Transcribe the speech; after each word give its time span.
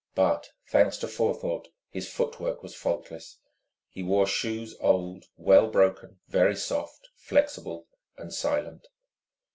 But, 0.15 0.49
thanks 0.67 0.97
to 0.97 1.07
forethought, 1.07 1.67
his 1.91 2.11
footwork 2.11 2.63
was 2.63 2.73
faultless: 2.73 3.37
he 3.87 4.01
wore 4.01 4.25
shoes 4.25 4.75
old, 4.79 5.25
well 5.37 5.67
broken, 5.67 6.19
very 6.27 6.55
soft, 6.55 7.09
flexible, 7.15 7.85
and 8.17 8.33
silent. 8.33 8.87